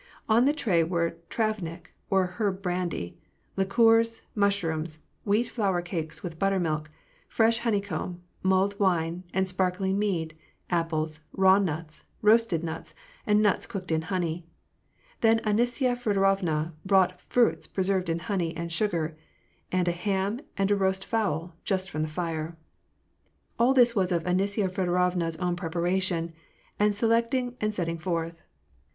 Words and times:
On 0.27 0.45
the 0.45 0.51
tray 0.53 0.83
were 0.83 1.17
travnik 1.29 1.93
or 2.09 2.25
herb 2.25 2.63
brandy, 2.63 3.19
liqueurs, 3.55 4.23
mushrooms, 4.33 5.03
wheat 5.25 5.47
flour 5.51 5.79
cakes 5.83 6.23
with 6.23 6.39
buttermilk, 6.39 6.89
fresh 7.27 7.59
honey 7.59 7.81
comb, 7.81 8.23
mulled 8.41 8.79
wine 8.79 9.25
and 9.31 9.47
sparkling 9.47 9.99
mead, 9.99 10.35
apples, 10.71 11.19
raw 11.33 11.59
nuts, 11.59 12.03
roasted 12.23 12.63
nuts, 12.63 12.95
and 13.27 13.43
nuts 13.43 13.67
cooked 13.67 13.91
in 13.91 14.01
honey. 14.01 14.43
Then 15.19 15.37
Anisya 15.45 15.95
Feodo 15.95 16.21
rovna 16.21 16.73
brought 16.83 17.21
fruits 17.21 17.67
preserved 17.67 18.09
in 18.09 18.17
honey 18.25 18.57
and 18.57 18.73
sugar, 18.73 19.15
and 19.71 19.87
a 19.87 19.91
ham 19.91 20.39
and 20.57 20.71
a 20.71 20.75
roast 20.75 21.05
fowl 21.05 21.53
just 21.63 21.91
from 21.91 22.01
the 22.01 22.07
fire. 22.07 22.57
All 23.59 23.71
this 23.75 23.95
was 23.95 24.11
of 24.11 24.23
Anisya 24.23 24.67
Feodorovna's 24.67 25.37
own 25.37 25.55
preparation, 25.55 26.33
and 26.79 26.95
selecting, 26.95 27.55
and 27.61 27.75
setting 27.75 27.99
forth. 27.99 28.41